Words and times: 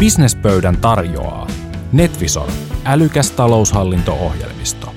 Businesspöydän 0.00 0.76
tarjoaa 0.76 1.46
Netvisor, 1.92 2.50
älykäs 2.84 3.30
taloushallinto-ohjelmisto. 3.30 4.94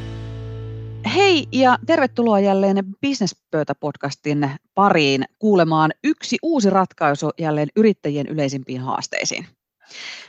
Hei 1.16 1.48
ja 1.52 1.78
tervetuloa 1.86 2.40
jälleen 2.40 2.78
Businesspöytä-podcastin 3.06 4.50
pariin 4.76 5.26
kuulemaan 5.40 5.92
yksi 6.04 6.38
uusi 6.42 6.70
ratkaisu 6.70 7.30
jälleen 7.40 7.68
yrittäjien 7.76 8.28
yleisimpiin 8.28 8.82
haasteisiin. 8.82 9.46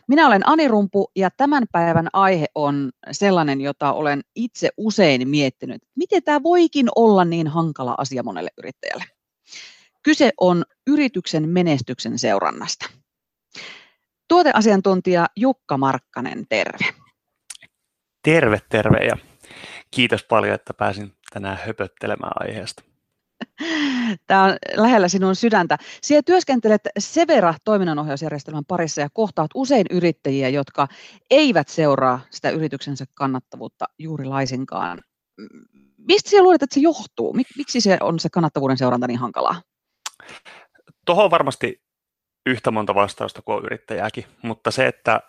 Minä 0.08 0.26
olen 0.26 0.48
Ani 0.48 0.68
Rumpu 0.68 1.10
ja 1.16 1.30
tämän 1.30 1.64
päivän 1.72 2.08
aihe 2.12 2.46
on 2.54 2.90
sellainen, 3.12 3.60
jota 3.60 3.92
olen 3.92 4.20
itse 4.34 4.68
usein 4.76 5.28
miettinyt. 5.28 5.82
Miten 5.96 6.22
tämä 6.22 6.42
voikin 6.42 6.86
olla 6.96 7.24
niin 7.24 7.48
hankala 7.48 7.94
asia 7.98 8.22
monelle 8.22 8.50
yrittäjälle? 8.58 9.04
Kyse 10.02 10.32
on 10.40 10.64
yrityksen 10.86 11.48
menestyksen 11.48 12.18
seurannasta. 12.18 12.86
Tuoteasiantuntija 14.28 15.26
Jukka 15.36 15.78
Markkanen, 15.78 16.46
terve. 16.48 16.86
Terve, 18.22 18.60
terve 18.68 18.98
ja 18.98 19.16
kiitos 19.90 20.24
paljon, 20.24 20.54
että 20.54 20.74
pääsin 20.74 21.12
tänään 21.32 21.58
höpöttelemään 21.66 22.32
aiheesta. 22.34 22.82
Tämä 24.26 24.44
on 24.44 24.56
lähellä 24.76 25.08
sinun 25.08 25.36
sydäntä. 25.36 25.78
Siellä 26.02 26.22
työskentelet 26.22 26.80
Severa 26.98 27.54
toiminnanohjausjärjestelmän 27.64 28.64
parissa 28.64 29.00
ja 29.00 29.08
kohtaat 29.12 29.50
usein 29.54 29.86
yrittäjiä, 29.90 30.48
jotka 30.48 30.88
eivät 31.30 31.68
seuraa 31.68 32.20
sitä 32.30 32.50
yrityksensä 32.50 33.04
kannattavuutta 33.14 33.84
juuri 33.98 34.24
laisinkaan. 34.24 34.98
Mistä 35.98 36.30
sinä 36.30 36.42
luulet, 36.42 36.62
että 36.62 36.74
se 36.74 36.80
johtuu? 36.80 37.34
Miksi 37.56 37.80
se 37.80 37.98
on 38.00 38.18
se 38.18 38.28
kannattavuuden 38.28 38.78
seuranta 38.78 39.06
niin 39.06 39.18
hankalaa? 39.18 39.62
Tuohon 41.06 41.30
varmasti 41.30 41.83
yhtä 42.46 42.70
monta 42.70 42.94
vastausta 42.94 43.42
kuin 43.42 43.56
on 43.56 43.64
yrittäjääkin, 43.64 44.24
mutta 44.42 44.70
se, 44.70 44.86
että 44.86 45.20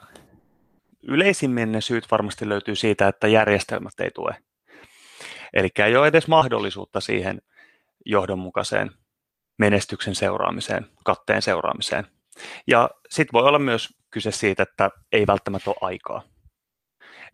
yleisimmin 1.08 1.72
ne 1.72 1.82
syyt 1.82 2.12
varmasti 2.12 2.49
löytyy 2.49 2.76
siitä, 2.76 3.07
että 3.07 3.27
järjestelmät 3.27 3.99
ei 3.99 4.12
tue. 4.12 4.35
Eli 5.54 5.70
ei 5.85 5.96
ole 5.96 6.07
edes 6.07 6.27
mahdollisuutta 6.27 7.02
siihen 7.02 7.41
johdonmukaiseen 8.05 8.91
menestyksen 9.57 10.16
seuraamiseen, 10.16 10.85
katteen 11.04 11.41
seuraamiseen. 11.41 12.07
Ja 12.68 12.90
sitten 13.10 13.34
voi 13.34 13.44
olla 13.44 13.60
myös 13.60 13.90
kyse 14.12 14.32
siitä, 14.32 14.63
että 14.63 14.90
ei 15.12 15.27
välttämättä 15.27 15.70
ole 15.70 15.77
aikaa. 15.82 16.22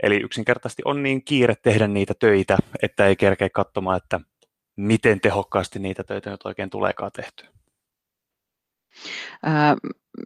Eli 0.04 0.16
yksinkertaisesti 0.16 0.82
on 0.86 1.04
niin 1.04 1.23
kiire 1.23 1.56
tehdä 1.56 1.88
niitä 1.88 2.14
töitä, 2.20 2.58
että 2.82 3.06
ei 3.06 3.16
kerkeä 3.16 3.50
katsomaan, 3.50 3.98
että 3.98 4.20
miten 4.76 5.22
tehokkaasti 5.22 5.80
niitä 5.80 6.04
töitä 6.04 6.30
nyt 6.30 6.45
oikein 6.45 6.70
tuleekaan 6.70 7.12
tehtyä. 7.12 7.50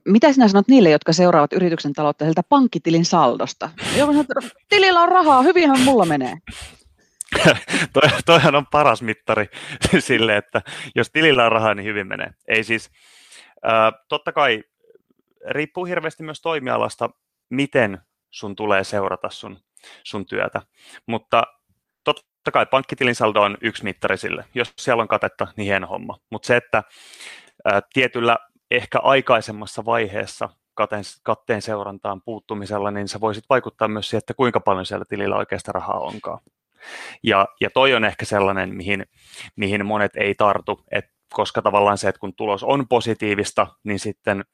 Mitä 0.06 0.34
sinä 0.34 0.48
sanot 0.48 0.68
niille, 0.68 0.90
jotka 0.90 1.14
seuraavat 1.14 1.54
yrityksen 1.54 1.94
taloutta 1.94 2.26
sieltä 2.26 2.44
pankkitilin 2.50 3.06
saldosta? 3.06 3.70
Joku 3.98 4.14
sanoo, 4.14 4.22
että 4.22 4.58
tilillä 4.70 5.02
on 5.02 5.10
rahaa, 5.10 5.42
hyvinhän 5.42 5.80
mulla 5.80 6.06
menee. 6.06 6.38
Toi, 7.94 8.10
toihan 8.26 8.56
on 8.56 8.66
paras 8.72 9.02
mittari 9.02 9.50
sille, 10.00 10.38
että 10.38 10.62
jos 10.96 11.10
tilillä 11.12 11.46
on 11.46 11.52
rahaa, 11.52 11.74
niin 11.74 11.86
hyvin 11.86 12.08
menee. 12.08 12.30
Ei 12.48 12.64
siis, 12.64 12.92
totta 14.10 14.32
kai 14.32 14.64
riippuu 15.50 15.86
hirveästi 15.86 16.24
myös 16.24 16.42
toimialasta, 16.42 17.10
miten 17.50 18.02
sun 18.30 18.56
tulee 18.56 18.84
seurata 18.84 19.30
sun, 19.30 19.60
sun 20.04 20.26
työtä. 20.26 20.62
Mutta 21.06 21.44
totta 22.04 22.52
kai 22.54 22.66
pankkitilin 22.66 23.16
saldo 23.16 23.42
on 23.42 23.58
yksi 23.62 23.84
mittari 23.84 24.18
sille. 24.18 24.46
Jos 24.56 24.74
siellä 24.78 25.02
on 25.02 25.08
katetta, 25.08 25.48
niin 25.58 25.66
hieno 25.66 25.88
homma. 25.88 26.18
Mutta 26.32 26.48
se, 26.48 26.56
että 26.56 26.84
ää, 27.66 27.82
tietyllä 27.94 28.38
ehkä 28.72 29.00
aikaisemmassa 29.00 29.86
vaiheessa 29.86 30.50
katteen, 30.74 31.04
katteen 31.24 31.62
seurantaan 31.62 32.22
puuttumisella, 32.22 32.92
niin 32.92 33.08
se 33.08 33.22
voisit 33.22 33.44
vaikuttaa 33.50 33.88
myös 33.88 34.10
siihen, 34.10 34.20
että 34.20 34.34
kuinka 34.34 34.60
paljon 34.60 34.86
siellä 34.86 35.06
tilillä 35.10 35.36
oikeasta 35.36 35.72
rahaa 35.72 36.00
onkaan. 36.00 36.40
Ja, 37.24 37.48
ja 37.62 37.70
toi 37.70 37.94
on 37.94 38.06
ehkä 38.06 38.26
sellainen, 38.26 38.76
mihin, 38.76 39.06
mihin 39.56 39.86
monet 39.86 40.16
ei 40.16 40.36
tartu, 40.36 40.82
et 40.92 41.06
koska 41.34 41.62
tavallaan 41.62 41.98
se, 41.98 42.08
että 42.08 42.20
kun 42.20 42.36
tulos 42.36 42.64
on 42.64 42.88
positiivista, 42.88 43.68
niin 43.84 44.00
sitten 44.00 44.46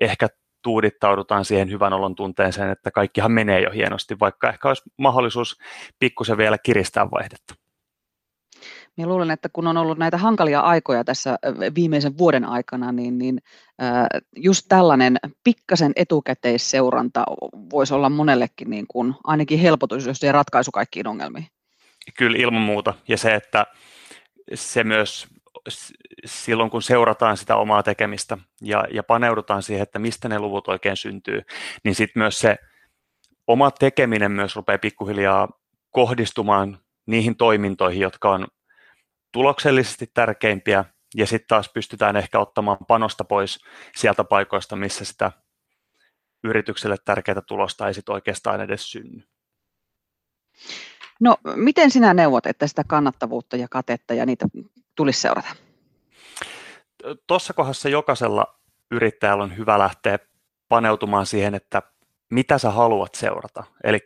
ehkä 0.00 0.28
tuudittaudutaan 0.62 1.44
siihen 1.44 1.70
hyvän 1.70 1.92
olon 1.92 2.14
tunteeseen, 2.14 2.70
että 2.70 2.90
kaikkihan 2.90 3.32
menee 3.32 3.60
jo 3.60 3.70
hienosti, 3.70 4.20
vaikka 4.20 4.48
ehkä 4.48 4.68
olisi 4.68 4.82
mahdollisuus 4.96 5.58
pikkusen 5.98 6.36
vielä 6.36 6.58
kiristää 6.58 7.10
vaihdetta. 7.10 7.54
Minä 8.98 9.08
luulen, 9.08 9.30
että 9.30 9.48
kun 9.52 9.66
on 9.66 9.76
ollut 9.76 9.98
näitä 9.98 10.16
hankalia 10.16 10.60
aikoja 10.60 11.04
tässä 11.04 11.38
viimeisen 11.74 12.18
vuoden 12.18 12.44
aikana, 12.44 12.92
niin, 12.92 13.18
niin 13.18 13.38
just 14.36 14.66
tällainen 14.68 15.16
pikkasen 15.44 15.92
etukäteisseuranta 15.96 17.24
voisi 17.70 17.94
olla 17.94 18.10
monellekin 18.10 18.70
niin 18.70 18.86
kuin 18.88 19.14
ainakin 19.24 19.58
helpotus, 19.58 20.06
jos 20.06 20.18
se 20.18 20.32
ratkaisu 20.32 20.70
kaikkiin 20.70 21.06
ongelmiin. 21.06 21.46
Kyllä 22.18 22.38
ilman 22.38 22.62
muuta. 22.62 22.94
Ja 23.08 23.18
se, 23.18 23.34
että 23.34 23.66
se 24.54 24.84
myös 24.84 25.26
silloin, 26.26 26.70
kun 26.70 26.82
seurataan 26.82 27.36
sitä 27.36 27.56
omaa 27.56 27.82
tekemistä 27.82 28.38
ja, 28.62 28.84
ja 28.92 29.02
paneudutaan 29.02 29.62
siihen, 29.62 29.82
että 29.82 29.98
mistä 29.98 30.28
ne 30.28 30.38
luvut 30.38 30.68
oikein 30.68 30.96
syntyy, 30.96 31.42
niin 31.84 31.94
sitten 31.94 32.20
myös 32.20 32.38
se 32.38 32.56
oma 33.46 33.70
tekeminen 33.70 34.32
myös 34.32 34.56
rupeaa 34.56 34.78
pikkuhiljaa 34.78 35.48
kohdistumaan 35.90 36.78
niihin 37.06 37.36
toimintoihin, 37.36 38.00
jotka 38.00 38.30
on 38.30 38.46
tuloksellisesti 39.32 40.10
tärkeimpiä, 40.14 40.84
ja 41.14 41.26
sitten 41.26 41.48
taas 41.48 41.70
pystytään 41.74 42.16
ehkä 42.16 42.38
ottamaan 42.38 42.78
panosta 42.88 43.24
pois 43.24 43.58
sieltä 43.96 44.24
paikoista, 44.24 44.76
missä 44.76 45.04
sitä 45.04 45.32
yritykselle 46.44 46.96
tärkeää 47.04 47.40
tulosta 47.46 47.88
ei 47.88 47.94
sitten 47.94 48.12
oikeastaan 48.12 48.60
edes 48.60 48.90
synny. 48.90 49.22
No, 51.20 51.36
miten 51.56 51.90
sinä 51.90 52.14
neuvot, 52.14 52.46
että 52.46 52.66
sitä 52.66 52.84
kannattavuutta 52.88 53.56
ja 53.56 53.68
katetta 53.70 54.14
ja 54.14 54.26
niitä 54.26 54.46
tulisi 54.94 55.20
seurata? 55.20 55.48
Tuossa 57.26 57.52
kohdassa 57.52 57.88
jokaisella 57.88 58.58
yrittäjällä 58.90 59.44
on 59.44 59.56
hyvä 59.56 59.78
lähteä 59.78 60.18
paneutumaan 60.68 61.26
siihen, 61.26 61.54
että 61.54 61.82
mitä 62.30 62.58
sä 62.58 62.70
haluat 62.70 63.14
seurata. 63.14 63.64
Eli 63.84 63.98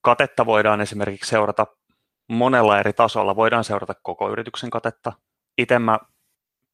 katetta 0.00 0.46
voidaan 0.46 0.80
esimerkiksi 0.80 1.30
seurata 1.30 1.66
monella 2.28 2.80
eri 2.80 2.92
tasolla. 2.92 3.36
Voidaan 3.36 3.64
seurata 3.64 3.94
koko 4.02 4.30
yrityksen 4.30 4.70
katetta. 4.70 5.12
Itse 5.58 5.78
mä 5.78 5.98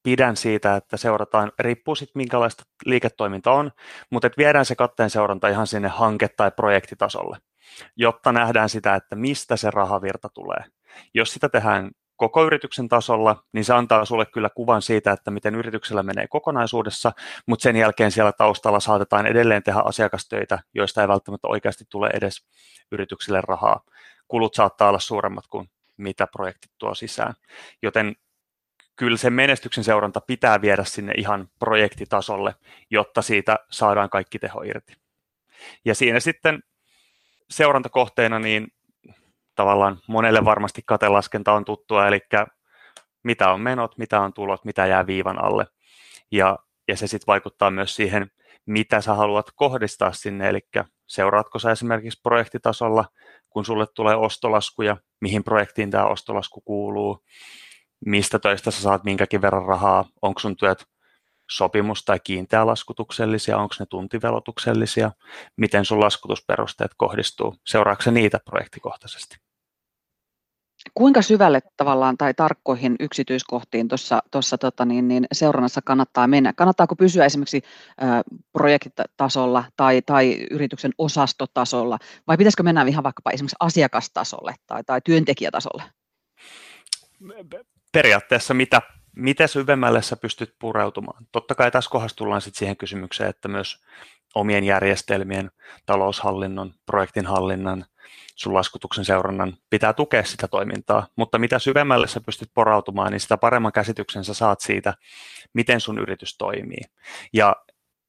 pidän 0.03 0.37
siitä, 0.37 0.77
että 0.77 0.97
seurataan, 0.97 1.53
riippuu 1.59 1.95
sitten 1.95 2.21
minkälaista 2.21 2.63
liiketoiminta 2.85 3.53
on, 3.53 3.71
mutta 4.11 4.27
että 4.27 4.39
viedään 4.39 4.65
se 4.65 4.75
katteen 4.75 5.11
seuranta 5.11 5.49
ihan 5.49 5.67
sinne 5.67 5.89
hanke- 5.89 6.35
tai 6.37 6.51
projektitasolle, 6.51 7.39
jotta 7.97 8.33
nähdään 8.33 8.69
sitä, 8.69 8.95
että 8.95 9.17
mistä 9.17 9.57
se 9.57 9.71
rahavirta 9.71 10.29
tulee. 10.29 10.65
Jos 11.15 11.33
sitä 11.33 11.49
tehdään 11.49 11.91
koko 12.17 12.45
yrityksen 12.45 12.89
tasolla, 12.89 13.45
niin 13.53 13.65
se 13.65 13.75
antaa 13.75 14.05
sulle 14.05 14.27
kyllä 14.27 14.51
kuvan 14.55 14.83
siitä, 14.83 15.13
että 15.13 15.31
miten 15.31 15.55
yrityksellä 15.55 16.03
menee 16.03 16.27
kokonaisuudessa, 16.29 17.13
mutta 17.47 17.63
sen 17.63 17.77
jälkeen 17.77 18.11
siellä 18.11 18.33
taustalla 18.33 18.81
saatetaan 18.81 19.27
edelleen 19.27 19.63
tehdä 19.63 19.81
asiakastöitä, 19.81 20.59
joista 20.75 21.03
ei 21.03 21.09
välttämättä 21.09 21.49
oikeasti 21.49 21.85
tule 21.89 22.11
edes 22.15 22.47
yritykselle 22.93 23.41
rahaa. 23.41 23.81
Kulut 24.31 24.55
saattaa 24.55 24.89
olla 24.89 24.99
suuremmat 24.99 25.47
kuin 25.47 25.71
mitä 25.97 26.27
projektit 26.27 26.71
tuo 26.79 26.95
sisään. 26.95 27.35
Joten 27.83 28.17
kyllä 28.97 29.17
se 29.17 29.31
menestyksen 29.31 29.85
seuranta 29.85 30.21
pitää 30.21 30.61
viedä 30.61 30.85
sinne 30.85 31.13
ihan 31.17 31.49
projektitasolle, 31.59 32.55
jotta 32.91 33.23
siitä 33.23 33.59
saadaan 33.71 34.11
kaikki 34.11 34.39
teho 34.39 34.63
irti. 34.63 34.93
Ja 35.85 35.95
siinä 35.95 36.21
sitten 36.21 36.63
seurantakohteena 37.51 38.39
niin 38.39 38.69
tavallaan 39.55 40.01
monelle 40.07 40.45
varmasti 40.45 40.83
katelaskenta 40.87 41.53
on 41.53 41.65
tuttua, 41.65 42.07
eli 42.07 42.21
mitä 43.23 43.53
on 43.53 43.61
menot, 43.61 43.99
mitä 43.99 44.21
on 44.21 44.33
tulot, 44.33 44.65
mitä 44.65 44.87
jää 44.87 45.07
viivan 45.07 45.45
alle. 45.45 45.67
Ja, 46.31 46.59
ja 46.89 46.97
se 46.97 47.07
sitten 47.07 47.27
vaikuttaa 47.27 47.71
myös 47.71 47.97
siihen, 47.97 48.31
mitä 48.67 49.01
sä 49.01 49.15
haluat 49.15 49.47
kohdistaa 49.55 50.13
sinne, 50.13 50.49
eli 50.49 50.61
seuraatko 51.11 51.59
sä 51.59 51.71
esimerkiksi 51.71 52.21
projektitasolla, 52.23 53.05
kun 53.49 53.65
sulle 53.65 53.87
tulee 53.95 54.17
ostolaskuja, 54.17 54.97
mihin 55.21 55.45
projektiin 55.45 55.91
tämä 55.91 56.07
ostolasku 56.07 56.61
kuuluu, 56.61 57.25
mistä 58.07 58.39
töistä 58.39 58.71
sä 58.71 58.83
saat 58.83 59.05
minkäkin 59.05 59.43
verran 59.43 59.65
rahaa, 59.65 60.05
onko 60.23 60.41
sun 60.41 60.57
työt 60.57 60.87
sopimus- 61.51 62.05
tai 62.05 62.21
kiinteälaskutuksellisia, 62.25 63.59
onko 63.59 63.75
ne 63.81 63.87
tuntivelotuksellisia, 63.87 65.11
miten 65.57 65.85
sun 65.85 66.01
laskutusperusteet 66.01 66.91
kohdistuu, 66.97 67.57
seuraako 67.67 68.11
niitä 68.11 68.41
projektikohtaisesti? 68.45 69.50
Kuinka 70.95 71.23
syvälle 71.23 71.61
tavallaan 71.77 72.17
tai 72.17 72.35
tarkkoihin 72.35 72.97
yksityiskohtiin 73.01 73.89
tuossa 74.31 74.59
tota 74.59 74.85
niin, 74.85 75.09
niin 75.09 75.27
seurannassa 75.33 75.81
kannattaa 75.85 76.27
mennä? 76.27 76.53
Kannattaako 76.53 76.97
pysyä 76.97 77.25
esimerkiksi 77.25 77.63
ä, 78.03 78.23
projektitasolla 78.53 79.65
tai, 79.77 80.03
tai 80.03 80.47
yrityksen 80.51 80.93
osastotasolla 80.99 81.99
vai 82.27 82.37
pitäisikö 82.37 82.63
mennä 82.63 82.83
ihan 82.83 83.05
vaikkapa 83.05 83.31
esimerkiksi 83.31 83.57
asiakastasolle 83.61 84.55
tai, 84.67 84.85
tai 84.85 85.01
työntekijätasolle? 85.05 85.83
Periaatteessa 87.93 88.55
mitä, 88.55 88.83
mitä 89.17 89.47
syvemmälle 89.47 90.03
sä 90.03 90.17
pystyt 90.17 90.55
pureutumaan. 90.59 91.27
Totta 91.33 91.55
kai 91.55 91.71
tässä 91.71 91.91
kohdassa 91.91 92.17
tullaan 92.17 92.41
sitten 92.41 92.59
siihen 92.59 92.77
kysymykseen, 92.77 93.31
että 93.31 93.49
myös 93.49 93.85
omien 94.35 94.65
järjestelmien, 94.65 95.51
taloushallinnon, 95.87 96.75
projektinhallinnan, 96.87 97.85
sun 98.37 98.55
laskutuksen 98.55 99.05
seurannan 99.05 99.57
pitää 99.71 99.93
tukea 99.93 100.25
sitä 100.25 100.49
toimintaa, 100.49 101.07
mutta 101.17 101.39
mitä 101.39 101.59
syvemmälle 101.59 102.09
sä 102.09 102.21
pystyt 102.21 102.51
porautumaan, 102.55 103.13
niin 103.13 103.21
sitä 103.21 103.37
paremman 103.37 103.73
käsityksen 103.73 104.25
sä 104.25 104.35
saat 104.35 104.61
siitä, 104.61 104.95
miten 105.55 105.81
sun 105.81 105.99
yritys 105.99 106.37
toimii. 106.39 106.83
Ja, 107.33 107.57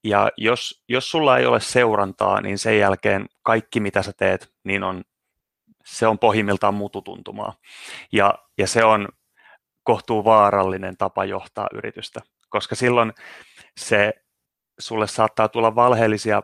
ja 0.03 0.31
jos, 0.37 0.83
jos 0.89 1.11
sulla 1.11 1.37
ei 1.37 1.45
ole 1.45 1.59
seurantaa, 1.59 2.41
niin 2.41 2.57
sen 2.57 2.79
jälkeen 2.79 3.25
kaikki 3.43 3.79
mitä 3.79 4.01
sä 4.01 4.11
teet, 4.17 4.53
niin 4.63 4.83
on, 4.83 5.03
se 5.85 6.07
on 6.07 6.19
pohjimmiltaan 6.19 6.73
mututuntumaa. 6.73 7.53
Ja, 8.11 8.33
ja 8.57 8.67
se 8.67 8.83
on 8.83 9.07
kohtuu 9.83 10.25
vaarallinen 10.25 10.97
tapa 10.97 11.25
johtaa 11.25 11.67
yritystä, 11.73 12.21
koska 12.49 12.75
silloin 12.75 13.13
se 13.79 14.13
sulle 14.79 15.07
saattaa 15.07 15.47
tulla 15.47 15.75
valheellisia 15.75 16.41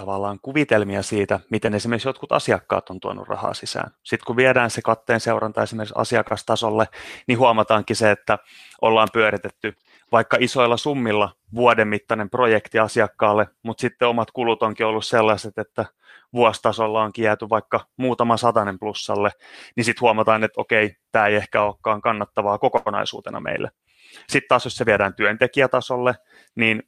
tavallaan 0.00 0.38
kuvitelmia 0.42 1.02
siitä, 1.02 1.40
miten 1.50 1.74
esimerkiksi 1.74 2.08
jotkut 2.08 2.32
asiakkaat 2.32 2.90
on 2.90 3.00
tuonut 3.00 3.28
rahaa 3.28 3.54
sisään. 3.54 3.90
Sitten 4.02 4.26
kun 4.26 4.36
viedään 4.36 4.70
se 4.70 4.82
katteen 4.82 5.20
seuranta 5.20 5.62
esimerkiksi 5.62 5.94
asiakastasolle, 5.96 6.86
niin 7.26 7.38
huomataankin 7.38 7.96
se, 7.96 8.10
että 8.10 8.38
ollaan 8.80 9.08
pyöritetty 9.12 9.74
vaikka 10.12 10.36
isoilla 10.40 10.76
summilla 10.76 11.32
vuoden 11.54 11.88
mittainen 11.88 12.30
projekti 12.30 12.78
asiakkaalle, 12.78 13.46
mutta 13.62 13.80
sitten 13.80 14.08
omat 14.08 14.30
kulut 14.30 14.62
onkin 14.62 14.86
ollut 14.86 15.06
sellaiset, 15.06 15.58
että 15.58 15.84
vuositasolla 16.32 17.02
onkin 17.02 17.24
jääty 17.24 17.48
vaikka 17.50 17.80
muutama 17.96 18.36
satanen 18.36 18.78
plussalle, 18.78 19.30
niin 19.76 19.84
sitten 19.84 20.00
huomataan, 20.00 20.44
että 20.44 20.60
okei, 20.60 20.96
tämä 21.12 21.26
ei 21.26 21.36
ehkä 21.36 21.62
olekaan 21.62 22.02
kannattavaa 22.02 22.58
kokonaisuutena 22.58 23.40
meille. 23.40 23.70
Sitten 24.28 24.48
taas 24.48 24.64
jos 24.64 24.76
se 24.76 24.86
viedään 24.86 25.14
työntekijätasolle, 25.14 26.14
niin 26.54 26.82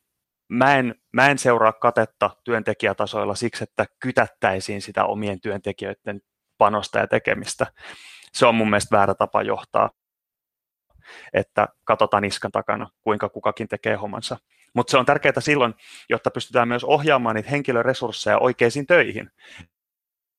mä 0.52 0.76
en, 0.76 0.94
mä 1.12 1.28
en 1.28 1.38
seuraa 1.38 1.72
katetta 1.72 2.30
työntekijätasoilla 2.44 3.34
siksi, 3.34 3.64
että 3.64 3.86
kytättäisiin 4.00 4.82
sitä 4.82 5.04
omien 5.04 5.40
työntekijöiden 5.40 6.20
panosta 6.58 6.98
ja 6.98 7.06
tekemistä. 7.06 7.66
Se 8.32 8.46
on 8.46 8.54
mun 8.54 8.70
mielestä 8.70 8.96
väärä 8.96 9.14
tapa 9.14 9.42
johtaa, 9.42 9.90
että 11.32 11.68
katsotaan 11.84 12.22
niskan 12.22 12.52
takana, 12.52 12.90
kuinka 13.00 13.28
kukakin 13.28 13.68
tekee 13.68 13.94
hommansa. 13.94 14.36
Mutta 14.74 14.90
se 14.90 14.98
on 14.98 15.06
tärkeää 15.06 15.40
silloin, 15.40 15.74
jotta 16.08 16.30
pystytään 16.30 16.68
myös 16.68 16.84
ohjaamaan 16.84 17.36
niitä 17.36 17.50
henkilöresursseja 17.50 18.38
oikeisiin 18.38 18.86
töihin. 18.86 19.30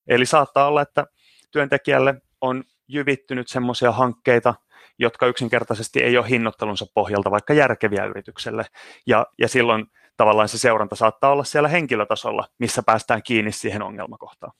Eli 0.06 0.26
saattaa 0.26 0.68
olla, 0.68 0.82
että 0.82 1.06
työntekijälle 1.50 2.14
on 2.40 2.64
jyvittynyt 2.88 3.48
semmoisia 3.48 3.92
hankkeita, 3.92 4.54
jotka 4.98 5.26
yksinkertaisesti 5.26 6.02
ei 6.02 6.18
ole 6.18 6.28
hinnoittelunsa 6.28 6.86
pohjalta 6.94 7.30
vaikka 7.30 7.54
järkeviä 7.54 8.04
yritykselle. 8.04 8.64
Ja, 9.06 9.26
ja 9.38 9.48
silloin 9.48 9.86
tavallaan 10.16 10.48
se 10.48 10.58
seuranta 10.58 10.96
saattaa 10.96 11.30
olla 11.30 11.44
siellä 11.44 11.68
henkilötasolla, 11.68 12.48
missä 12.58 12.82
päästään 12.82 13.22
kiinni 13.22 13.52
siihen 13.52 13.82
ongelmakohtaan. 13.82 14.52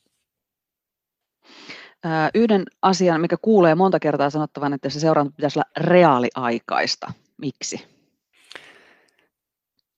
Yhden 2.35 2.63
asian, 2.83 3.21
mikä 3.21 3.37
kuulee 3.43 3.75
monta 3.75 4.01
kertaa 4.01 4.31
sanottavan, 4.31 4.73
että 4.73 4.89
se 4.91 5.01
seuranta 5.01 5.33
pitäisi 5.37 5.59
olla 5.59 5.87
reaaliaikaista. 5.89 7.13
Miksi? 7.37 7.87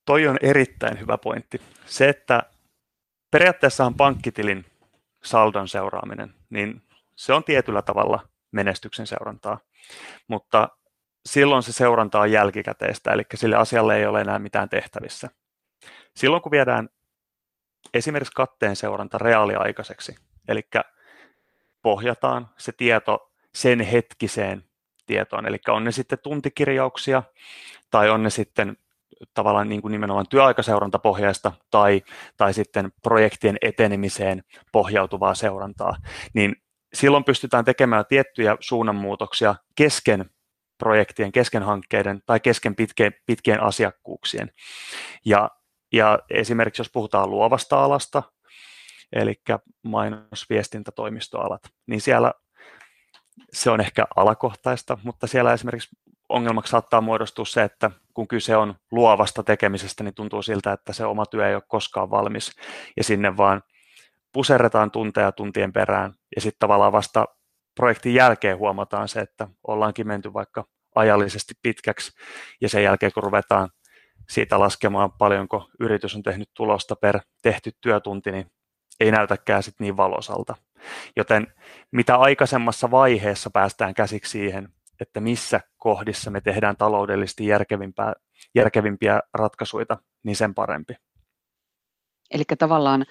Toi 0.04 0.28
on 0.28 0.36
erittäin 0.42 1.00
hyvä 1.00 1.18
pointti. 1.18 1.60
Se, 1.86 2.08
että 2.08 2.42
periaatteessahan 3.30 3.94
pankkitilin 3.94 4.64
saldon 5.24 5.68
seuraaminen, 5.68 6.34
niin 6.50 6.82
se 7.16 7.32
on 7.32 7.44
tietyllä 7.44 7.82
tavalla 7.82 8.28
menestyksen 8.52 9.06
seurantaa, 9.06 9.58
mutta 10.28 10.68
silloin 11.26 11.62
se 11.62 11.72
seuranta 11.72 12.20
on 12.20 12.32
jälkikäteistä, 12.32 13.12
eli 13.12 13.22
sille 13.34 13.56
asialle 13.56 13.96
ei 13.96 14.06
ole 14.06 14.20
enää 14.20 14.38
mitään 14.38 14.68
tehtävissä. 14.68 15.28
Silloin 16.16 16.42
kun 16.42 16.52
viedään 16.52 16.88
esimerkiksi 17.94 18.32
katteen 18.36 18.76
seuranta 18.76 19.18
reaaliaikaiseksi, 19.18 20.14
eli 20.48 20.62
pohjataan 21.82 22.48
se 22.58 22.72
tieto 22.72 23.32
sen 23.54 23.80
hetkiseen 23.80 24.64
tietoon, 25.06 25.46
eli 25.46 25.58
on 25.68 25.84
ne 25.84 25.92
sitten 25.92 26.18
tuntikirjauksia 26.22 27.22
tai 27.90 28.10
on 28.10 28.22
ne 28.22 28.30
sitten 28.30 28.76
tavallaan 29.34 29.68
niin 29.68 29.82
kuin 29.82 29.92
nimenomaan 29.92 30.28
työaikaseurantapohjaista 30.28 31.52
tai, 31.70 32.02
tai 32.36 32.54
sitten 32.54 32.92
projektien 33.02 33.56
etenemiseen 33.62 34.42
pohjautuvaa 34.72 35.34
seurantaa, 35.34 35.96
niin 36.34 36.56
silloin 36.94 37.24
pystytään 37.24 37.64
tekemään 37.64 38.04
tiettyjä 38.08 38.56
suunnanmuutoksia 38.60 39.54
kesken 39.76 40.30
projektien, 40.78 41.32
kesken 41.32 41.62
hankkeiden 41.62 42.22
tai 42.26 42.40
kesken 42.40 42.76
pitkien, 42.76 43.12
pitkien 43.26 43.62
asiakkuuksien. 43.62 44.50
Ja 45.24 45.50
ja 45.92 46.18
esimerkiksi 46.30 46.80
jos 46.80 46.90
puhutaan 46.92 47.30
luovasta 47.30 47.84
alasta, 47.84 48.22
eli 49.12 49.34
mainos, 49.82 50.50
viestintä, 50.50 50.92
toimistoalat, 50.92 51.62
niin 51.86 52.00
siellä 52.00 52.32
se 53.52 53.70
on 53.70 53.80
ehkä 53.80 54.06
alakohtaista, 54.16 54.98
mutta 55.02 55.26
siellä 55.26 55.52
esimerkiksi 55.52 55.96
ongelmaksi 56.28 56.70
saattaa 56.70 57.00
muodostua 57.00 57.44
se, 57.44 57.62
että 57.62 57.90
kun 58.14 58.28
kyse 58.28 58.56
on 58.56 58.74
luovasta 58.90 59.42
tekemisestä, 59.42 60.04
niin 60.04 60.14
tuntuu 60.14 60.42
siltä, 60.42 60.72
että 60.72 60.92
se 60.92 61.04
oma 61.04 61.26
työ 61.26 61.48
ei 61.48 61.54
ole 61.54 61.62
koskaan 61.68 62.10
valmis. 62.10 62.52
Ja 62.96 63.04
sinne 63.04 63.36
vaan 63.36 63.62
puserretaan 64.32 64.90
tunteja 64.90 65.32
tuntien 65.32 65.72
perään 65.72 66.14
ja 66.36 66.40
sitten 66.40 66.58
tavallaan 66.58 66.92
vasta 66.92 67.26
projektin 67.74 68.14
jälkeen 68.14 68.58
huomataan 68.58 69.08
se, 69.08 69.20
että 69.20 69.48
ollaankin 69.66 70.06
menty 70.06 70.32
vaikka 70.32 70.64
ajallisesti 70.94 71.54
pitkäksi 71.62 72.12
ja 72.60 72.68
sen 72.68 72.82
jälkeen 72.82 73.12
kun 73.12 73.22
ruvetaan 73.22 73.68
siitä 74.28 74.58
laskemaan 74.58 75.12
paljonko 75.12 75.68
yritys 75.80 76.14
on 76.14 76.22
tehnyt 76.22 76.50
tulosta 76.54 76.96
per 76.96 77.20
tehty 77.42 77.70
työtunti, 77.80 78.32
niin 78.32 78.46
ei 79.00 79.10
näytäkään 79.10 79.62
sit 79.62 79.74
niin 79.80 79.96
valosalta. 79.96 80.54
Joten 81.16 81.54
mitä 81.92 82.16
aikaisemmassa 82.16 82.90
vaiheessa 82.90 83.50
päästään 83.50 83.94
käsiksi 83.94 84.30
siihen, 84.30 84.68
että 85.00 85.20
missä 85.20 85.60
kohdissa 85.76 86.30
me 86.30 86.40
tehdään 86.40 86.76
taloudellisesti 86.76 87.46
järkevimpiä 88.54 89.20
ratkaisuja, 89.34 89.96
niin 90.24 90.36
sen 90.36 90.54
parempi. 90.54 90.94
Eli 92.30 92.44
tavallaan 92.58 93.04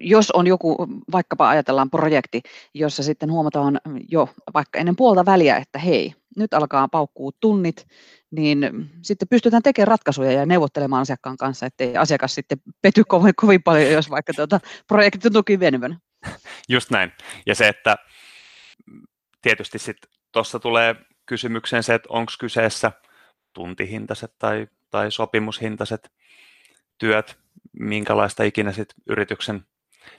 jos 0.00 0.30
on 0.30 0.46
joku, 0.46 0.76
vaikkapa 1.12 1.48
ajatellaan 1.48 1.90
projekti, 1.90 2.42
jossa 2.74 3.02
sitten 3.02 3.32
huomataan 3.32 3.80
jo 4.08 4.28
vaikka 4.54 4.78
ennen 4.78 4.96
puolta 4.96 5.26
väliä, 5.26 5.56
että 5.56 5.78
hei, 5.78 6.14
nyt 6.38 6.54
alkaa 6.54 6.88
paukkuu 6.88 7.32
tunnit, 7.40 7.86
niin 8.30 8.90
sitten 9.02 9.28
pystytään 9.28 9.62
tekemään 9.62 9.88
ratkaisuja 9.88 10.32
ja 10.32 10.46
neuvottelemaan 10.46 11.02
asiakkaan 11.02 11.36
kanssa, 11.36 11.66
ettei 11.66 11.96
asiakas 11.96 12.34
sitten 12.34 12.58
pety 12.82 13.04
kovin, 13.04 13.34
kovin 13.36 13.62
paljon, 13.62 13.92
jos 13.92 14.10
vaikka 14.10 14.32
tuota 14.32 14.60
projekti 14.86 15.18
tuntuukin 15.18 15.60
venyvän. 15.60 15.98
Just 16.68 16.90
näin. 16.90 17.12
Ja 17.46 17.54
se, 17.54 17.68
että 17.68 17.96
tietysti 19.42 19.78
sitten 19.78 20.10
tuossa 20.32 20.58
tulee 20.58 20.96
kysymykseen 21.26 21.82
se, 21.82 21.94
että 21.94 22.08
onko 22.12 22.32
kyseessä 22.40 22.92
tuntihintaiset 23.52 24.32
tai, 24.38 24.66
tai 24.90 25.12
sopimushintaiset 25.12 26.10
työt, 26.98 27.38
minkälaista 27.72 28.44
ikinä 28.44 28.72
sit 28.72 28.88
yrityksen 29.06 29.64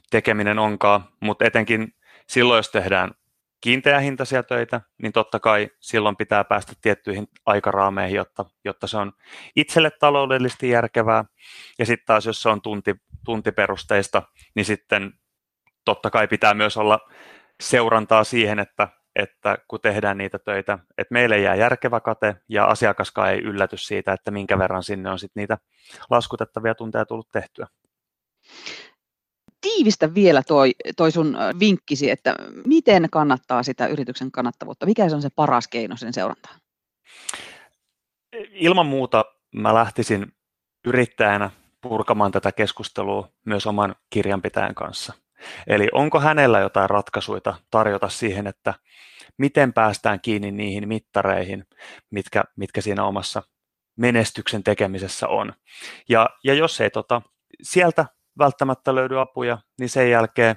tekeminen 0.10 0.60
onkaan, 0.60 1.10
mutta 1.20 1.46
etenkin 1.46 1.94
silloin, 2.28 2.58
jos 2.58 2.70
tehdään 2.70 3.12
kiinteähintaisia 3.62 4.44
töitä, 4.44 4.82
niin 5.02 5.12
totta 5.12 5.40
kai 5.40 5.70
silloin 5.80 6.16
pitää 6.16 6.44
päästä 6.44 6.74
tiettyihin 6.82 7.28
aikaraameihin, 7.46 8.16
jotta, 8.16 8.46
jotta 8.66 8.88
se 8.88 8.98
on 8.98 9.14
itselle 9.56 9.92
taloudellisesti 9.92 10.70
järkevää. 10.70 11.26
Ja 11.80 11.86
sitten 11.86 12.06
taas, 12.06 12.26
jos 12.26 12.42
se 12.42 12.50
on 12.50 12.62
tunti, 12.62 12.96
tuntiperusteista, 13.26 14.24
niin 14.56 14.66
sitten 14.66 15.14
totta 15.86 16.10
kai 16.10 16.28
pitää 16.28 16.54
myös 16.54 16.78
olla 16.78 17.00
seurantaa 17.62 18.24
siihen, 18.24 18.60
että, 18.60 18.88
että 19.16 19.58
kun 19.68 19.82
tehdään 19.82 20.18
niitä 20.18 20.40
töitä, 20.40 20.80
että 20.98 21.14
meille 21.14 21.40
jää 21.40 21.56
järkevä 21.56 22.00
kate 22.00 22.36
ja 22.50 22.66
asiakaskaan 22.66 23.32
ei 23.32 23.40
ylläty 23.40 23.78
siitä, 23.78 24.14
että 24.14 24.32
minkä 24.32 24.60
verran 24.60 24.84
sinne 24.84 25.10
on 25.10 25.20
sitten 25.20 25.42
niitä 25.42 25.58
laskutettavia 26.10 26.76
tunteja 26.76 27.06
tullut 27.06 27.32
tehtyä 27.32 27.68
tiivistä 29.62 30.14
vielä 30.14 30.44
toi, 30.44 30.76
toi 30.98 31.12
sun 31.12 31.38
vinkkisi, 31.60 32.10
että 32.12 32.36
miten 32.66 33.08
kannattaa 33.12 33.64
sitä 33.64 33.88
yrityksen 33.88 34.32
kannattavuutta? 34.32 34.86
Mikä 34.86 35.10
se 35.10 35.16
on 35.16 35.22
se 35.22 35.30
paras 35.36 35.68
keino 35.68 35.98
sen 35.98 36.14
seurantaan? 36.14 36.60
Ilman 38.52 38.86
muuta 38.86 39.26
mä 39.56 39.74
lähtisin 39.74 40.32
yrittäjänä 40.86 41.50
purkamaan 41.82 42.32
tätä 42.32 42.52
keskustelua 42.52 43.30
myös 43.46 43.68
oman 43.68 43.96
kirjanpitäjän 44.10 44.76
kanssa. 44.76 45.14
Eli 45.68 45.88
onko 45.92 46.20
hänellä 46.20 46.60
jotain 46.60 46.90
ratkaisuja 46.90 47.54
tarjota 47.72 48.10
siihen, 48.10 48.48
että 48.48 48.74
miten 49.38 49.74
päästään 49.74 50.22
kiinni 50.22 50.52
niihin 50.52 50.88
mittareihin, 50.88 51.66
mitkä, 52.10 52.44
mitkä 52.56 52.82
siinä 52.82 53.04
omassa 53.04 53.44
menestyksen 53.98 54.64
tekemisessä 54.64 55.28
on. 55.28 55.54
Ja, 56.10 56.30
ja 56.44 56.54
jos 56.54 56.82
ei 56.82 56.90
tota, 56.90 57.22
sieltä 57.62 58.06
välttämättä 58.40 58.96
löydy 58.96 59.20
apuja, 59.20 59.58
niin 59.80 59.90
sen 59.90 60.12
jälkeen 60.12 60.56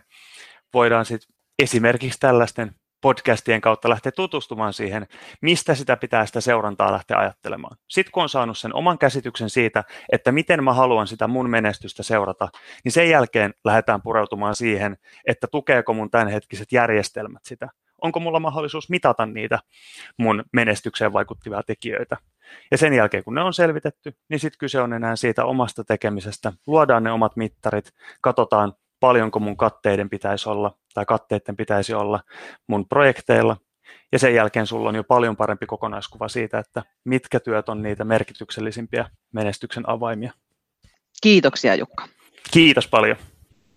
voidaan 0.74 1.04
sitten 1.04 1.36
esimerkiksi 1.62 2.20
tällaisten 2.20 2.74
podcastien 3.02 3.60
kautta 3.60 3.88
lähteä 3.88 4.12
tutustumaan 4.12 4.72
siihen, 4.72 5.06
mistä 5.40 5.74
sitä 5.74 5.96
pitää 5.96 6.26
sitä 6.26 6.40
seurantaa 6.40 6.92
lähteä 6.92 7.16
ajattelemaan. 7.16 7.76
Sitten 7.88 8.12
kun 8.12 8.22
on 8.22 8.28
saanut 8.28 8.58
sen 8.58 8.74
oman 8.74 8.98
käsityksen 8.98 9.50
siitä, 9.50 9.84
että 10.12 10.32
miten 10.32 10.64
mä 10.64 10.72
haluan 10.72 11.06
sitä 11.06 11.28
mun 11.28 11.50
menestystä 11.50 12.02
seurata, 12.02 12.48
niin 12.84 12.92
sen 12.92 13.10
jälkeen 13.10 13.54
lähdetään 13.64 14.02
pureutumaan 14.02 14.54
siihen, 14.54 14.96
että 15.26 15.46
tukeeko 15.46 15.94
mun 15.94 16.10
tämänhetkiset 16.10 16.72
järjestelmät 16.72 17.42
sitä. 17.44 17.68
Onko 18.02 18.20
mulla 18.20 18.40
mahdollisuus 18.40 18.90
mitata 18.90 19.26
niitä 19.26 19.58
mun 20.18 20.44
menestykseen 20.52 21.12
vaikuttavia 21.12 21.62
tekijöitä. 21.66 22.16
Ja 22.70 22.78
sen 22.78 22.92
jälkeen, 22.92 23.24
kun 23.24 23.34
ne 23.34 23.40
on 23.40 23.54
selvitetty, 23.54 24.16
niin 24.28 24.40
sitten 24.40 24.58
kyse 24.58 24.80
on 24.80 24.92
enää 24.92 25.16
siitä 25.16 25.44
omasta 25.44 25.84
tekemisestä. 25.84 26.52
Luodaan 26.66 27.02
ne 27.04 27.12
omat 27.12 27.36
mittarit, 27.36 27.92
katsotaan, 28.20 28.72
paljonko 29.00 29.38
mun 29.38 29.56
katteiden 29.56 30.10
pitäisi 30.10 30.48
olla 30.48 30.76
tai 30.94 31.04
katteiden 31.04 31.56
pitäisi 31.56 31.94
olla 31.94 32.20
mun 32.68 32.88
projekteilla. 32.88 33.56
Ja 34.12 34.18
sen 34.18 34.34
jälkeen 34.34 34.66
sulla 34.66 34.88
on 34.88 34.94
jo 34.94 35.04
paljon 35.04 35.36
parempi 35.36 35.66
kokonaiskuva 35.66 36.28
siitä, 36.28 36.58
että 36.58 36.82
mitkä 37.04 37.40
työt 37.40 37.68
on 37.68 37.82
niitä 37.82 38.04
merkityksellisimpiä 38.04 39.10
menestyksen 39.32 39.88
avaimia. 39.88 40.32
Kiitoksia 41.22 41.74
Jukka. 41.74 42.08
Kiitos 42.50 42.88
paljon. 42.88 43.16